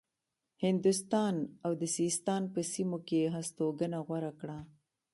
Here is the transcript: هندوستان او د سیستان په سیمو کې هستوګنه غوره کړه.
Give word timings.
هندوستان 0.63 1.35
او 1.65 1.71
د 1.81 1.83
سیستان 1.97 2.41
په 2.53 2.59
سیمو 2.71 2.97
کې 3.07 3.31
هستوګنه 3.35 3.97
غوره 4.05 4.31
کړه. 4.39 4.59